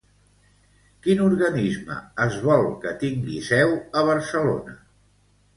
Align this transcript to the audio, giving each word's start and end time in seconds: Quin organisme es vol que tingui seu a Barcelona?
Quin 1.07 1.19
organisme 1.25 1.99
es 2.27 2.39
vol 2.47 2.65
que 2.87 2.97
tingui 3.05 3.39
seu 3.51 3.77
a 4.01 4.07
Barcelona? 4.11 4.79